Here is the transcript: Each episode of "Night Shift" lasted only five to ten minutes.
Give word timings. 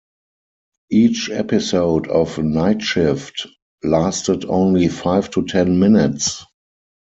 Each 0.89 1.29
episode 1.29 2.07
of 2.07 2.39
"Night 2.39 2.81
Shift" 2.81 3.45
lasted 3.83 4.45
only 4.45 4.87
five 4.87 5.29
to 5.29 5.45
ten 5.45 5.77
minutes. 5.77 6.43